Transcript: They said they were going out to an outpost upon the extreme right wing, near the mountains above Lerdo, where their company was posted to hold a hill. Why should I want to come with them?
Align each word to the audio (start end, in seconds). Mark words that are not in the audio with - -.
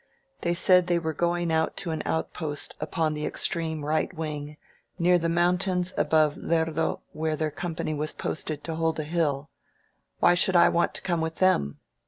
They 0.41 0.55
said 0.55 0.87
they 0.87 0.97
were 0.97 1.13
going 1.13 1.51
out 1.51 1.77
to 1.77 1.91
an 1.91 2.01
outpost 2.07 2.75
upon 2.81 3.13
the 3.13 3.23
extreme 3.27 3.85
right 3.85 4.11
wing, 4.11 4.57
near 4.97 5.19
the 5.19 5.29
mountains 5.29 5.93
above 5.95 6.35
Lerdo, 6.37 7.01
where 7.11 7.35
their 7.35 7.51
company 7.51 7.93
was 7.93 8.11
posted 8.11 8.63
to 8.63 8.73
hold 8.73 8.99
a 8.99 9.03
hill. 9.03 9.51
Why 10.19 10.33
should 10.33 10.55
I 10.55 10.69
want 10.69 10.95
to 10.95 11.03
come 11.03 11.21
with 11.21 11.35
them? 11.35 11.77